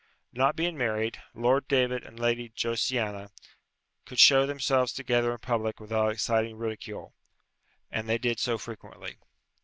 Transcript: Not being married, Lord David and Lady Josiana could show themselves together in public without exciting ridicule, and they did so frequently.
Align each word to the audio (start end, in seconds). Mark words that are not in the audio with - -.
Not 0.33 0.55
being 0.55 0.79
married, 0.79 1.21
Lord 1.35 1.67
David 1.67 2.03
and 2.03 2.19
Lady 2.19 2.49
Josiana 2.49 3.29
could 4.03 4.17
show 4.17 4.47
themselves 4.47 4.93
together 4.93 5.31
in 5.31 5.37
public 5.37 5.79
without 5.79 6.09
exciting 6.11 6.57
ridicule, 6.57 7.13
and 7.91 8.09
they 8.09 8.17
did 8.17 8.39
so 8.39 8.57
frequently. 8.57 9.19